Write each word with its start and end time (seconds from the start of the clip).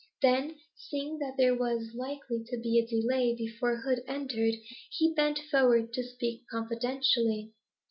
Then, 0.23 0.55
seeing 0.75 1.19
that 1.19 1.35
there 1.37 1.55
was 1.55 1.93
likely 1.93 2.43
to 2.47 2.57
be 2.59 2.79
a 2.79 2.87
delay 2.87 3.35
before 3.35 3.81
Hood 3.81 4.01
entered, 4.07 4.55
he 4.89 5.13
bent 5.13 5.37
forward 5.51 5.93
to 5.93 6.01
speak 6.01 6.41
confidentially. 6.49 7.51